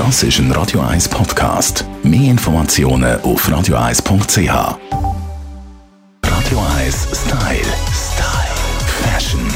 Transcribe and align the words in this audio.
Das 0.00 0.22
ist 0.22 0.38
ein 0.38 0.50
Radio 0.52 0.80
1 0.80 1.10
Podcast. 1.10 1.84
Mehr 2.02 2.30
Informationen 2.30 3.20
auf 3.20 3.46
radio1.ch. 3.46 4.48
Radio 6.24 6.58
1 6.78 7.08
Style. 7.12 7.60
Style. 7.92 8.56
Fashion. 9.02 9.46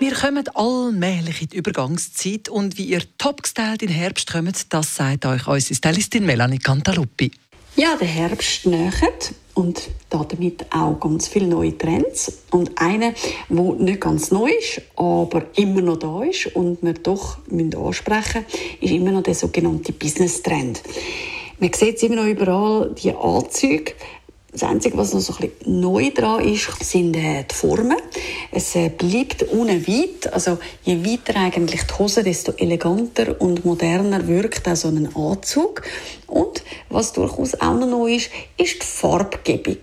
Wir 0.00 0.14
kommen 0.14 0.48
allmählich 0.54 1.42
in 1.42 1.48
die 1.50 1.58
Übergangszeit 1.58 2.48
und 2.48 2.78
wie 2.78 2.86
ihr 2.86 3.02
top 3.18 3.42
gestylt 3.42 3.82
in 3.82 3.90
Herbst 3.90 4.32
kommt, 4.32 4.72
das 4.72 4.96
sagt 4.96 5.26
euch 5.26 5.46
unsere 5.46 5.74
Stylistin 5.74 6.24
Melanie 6.24 6.58
Cantaluppi. 6.58 7.32
Ja, 7.74 7.96
der 7.96 8.06
Herbst 8.06 8.66
nähert 8.66 9.32
und 9.54 9.88
damit 10.10 10.66
auch 10.74 11.00
ganz 11.00 11.26
viele 11.28 11.46
neue 11.46 11.76
Trends. 11.78 12.42
Und 12.50 12.78
einer, 12.78 13.14
der 13.48 13.62
nicht 13.78 14.00
ganz 14.02 14.30
neu 14.30 14.50
ist, 14.50 14.82
aber 14.94 15.46
immer 15.56 15.80
noch 15.80 15.96
da 15.96 16.22
ist 16.22 16.54
und 16.54 16.82
wir 16.82 16.92
doch 16.92 17.38
ansprechen 17.48 18.44
müssen, 18.44 18.78
ist 18.82 18.92
immer 18.92 19.12
noch 19.12 19.22
der 19.22 19.34
sogenannte 19.34 19.94
Business-Trend. 19.94 20.82
Man 21.60 21.72
sieht 21.72 21.96
es 21.96 22.02
immer 22.02 22.16
noch 22.16 22.26
überall, 22.26 22.94
die 23.02 23.14
Anzüge, 23.14 23.94
das 24.52 24.64
Einzige, 24.64 24.98
was 24.98 25.14
noch 25.14 25.20
so 25.20 25.32
ein 25.32 25.48
bisschen 25.48 25.80
neu 25.80 26.10
dran 26.10 26.46
ist, 26.46 26.84
sind 26.84 27.16
äh, 27.16 27.44
die 27.50 27.54
Formen. 27.54 27.96
Es 28.50 28.76
äh, 28.76 28.90
bleibt 28.90 29.50
ohne 29.50 29.86
weit. 29.88 30.30
Also, 30.30 30.58
je 30.84 31.02
weiter 31.04 31.40
eigentlich 31.40 31.84
die 31.84 31.94
Hose, 31.98 32.22
desto 32.22 32.52
eleganter 32.52 33.40
und 33.40 33.64
moderner 33.64 34.28
wirkt 34.28 34.68
auch 34.68 34.76
so 34.76 34.88
ein 34.88 35.08
Anzug. 35.16 35.82
Und 36.26 36.62
was 36.90 37.14
durchaus 37.14 37.54
auch 37.54 37.74
noch 37.74 37.88
neu 37.88 38.16
ist, 38.16 38.30
ist 38.58 38.82
die 38.82 38.86
Farbgebung. 38.86 39.78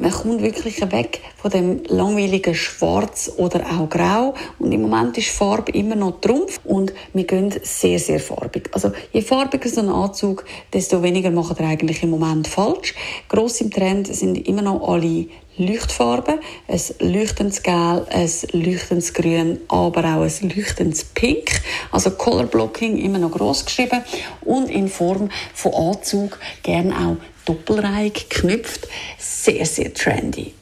Man 0.00 0.12
kommt 0.12 0.40
wirklich 0.40 0.80
weg 0.92 1.20
von 1.36 1.50
dem 1.50 1.82
langweiligen 1.88 2.54
Schwarz 2.54 3.30
oder 3.36 3.66
auch 3.66 3.86
Grau. 3.90 4.32
Und 4.58 4.72
im 4.72 4.80
Moment 4.80 5.18
ist 5.18 5.28
Farbe 5.28 5.72
immer 5.72 5.94
noch 5.94 6.22
Trumpf 6.22 6.58
und 6.64 6.94
wir 7.12 7.24
gehen 7.24 7.52
sehr, 7.62 7.98
sehr 7.98 8.18
farbig. 8.18 8.70
Also 8.72 8.92
je 9.12 9.20
farbiger 9.20 9.68
so 9.68 9.82
ein 9.82 9.90
Anzug, 9.90 10.46
desto 10.72 11.02
weniger 11.02 11.30
machen 11.30 11.58
wir 11.58 11.66
eigentlich 11.66 12.02
im 12.02 12.08
Moment 12.08 12.48
falsch. 12.48 12.94
Gross 13.28 13.60
im 13.60 13.70
Trend 13.70 14.06
sind 14.06 14.48
immer 14.48 14.62
noch 14.62 14.88
alle 14.88 15.26
Leuchtfarben. 15.60 16.40
Ein 16.68 16.80
leuchtendes 17.00 17.62
Gel, 17.62 18.06
ein 18.08 18.30
leuchtendes 18.52 19.12
Grün, 19.12 19.60
aber 19.68 20.04
auch 20.04 20.22
ein 20.22 20.52
leuchtendes 20.56 21.04
Pink. 21.04 21.60
Also 21.92 22.12
Color 22.12 22.46
Blocking 22.46 22.96
immer 22.96 23.18
noch 23.18 23.30
gross 23.30 23.64
geschrieben 23.64 24.02
und 24.40 24.70
in 24.70 24.88
Form 24.88 25.30
von 25.54 25.74
Anzug 25.74 26.38
gerne 26.62 26.94
auch 26.96 27.16
doppelreihig 27.44 28.28
geknüpft. 28.28 28.88
Sehr, 29.18 29.66
sehr 29.66 29.92
trendy. 29.92 30.54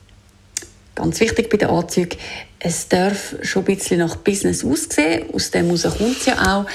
Ganz 0.94 1.20
wichtig 1.20 1.48
bei 1.48 1.58
den 1.58 1.68
Anzügen, 1.68 2.18
es 2.58 2.88
darf 2.88 3.36
schon 3.42 3.62
ein 3.62 3.66
bisschen 3.66 4.00
nach 4.00 4.16
Business 4.16 4.64
aussehen. 4.64 5.32
Aus 5.32 5.52
dem 5.52 5.66
heraus 5.66 5.96
kommt 5.96 6.16
es 6.18 6.26
ja 6.26 6.58
auch. 6.58 6.66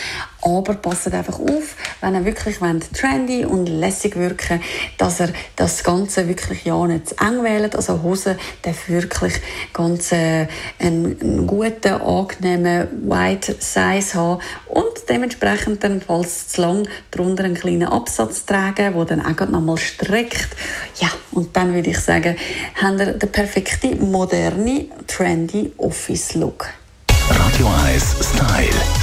Aber 0.43 0.73
passt 0.75 1.13
einfach 1.13 1.39
auf, 1.39 1.75
wenn 2.01 2.15
ihr 2.15 2.25
wirklich 2.25 2.57
trendy 2.93 3.45
und 3.45 3.67
lässig 3.67 4.15
wirken 4.15 4.61
dass 4.97 5.19
er 5.19 5.29
das 5.55 5.83
Ganze 5.83 6.27
wirklich 6.27 6.65
ja 6.65 6.85
nicht 6.87 7.09
zu 7.09 7.15
eng 7.17 7.43
wählt. 7.43 7.75
Also 7.75 8.01
Hose 8.01 8.37
darf 8.61 8.89
wirklich 8.89 9.33
ganz 9.73 10.11
äh, 10.11 10.47
einen, 10.79 11.19
einen, 11.19 11.47
guten, 11.47 11.93
angenehmen 12.01 13.09
White 13.09 13.55
Size 13.59 14.13
haben 14.13 14.41
und 14.67 15.09
dementsprechend 15.09 15.83
dann, 15.83 16.01
falls 16.01 16.49
zu 16.49 16.61
lang, 16.61 16.87
darunter 17.11 17.43
einen 17.43 17.55
kleinen 17.55 17.87
Absatz 17.87 18.45
tragen, 18.45 18.93
der 18.93 19.05
dann 19.05 19.21
auch 19.21 19.49
noch 19.49 19.61
mal 19.61 19.77
streckt. 19.77 20.49
Ja, 20.99 21.09
und 21.31 21.55
dann 21.55 21.73
würde 21.73 21.89
ich 21.89 21.99
sagen, 21.99 22.35
haben 22.81 22.99
wir 22.99 23.13
den 23.13 23.31
perfekten, 23.31 24.11
moderne, 24.11 24.87
trendy 25.07 25.71
Office 25.77 26.35
Look. 26.35 26.67
Radio 27.29 27.67
1 27.85 28.03
Style. 28.21 28.67
Style. 28.67 29.02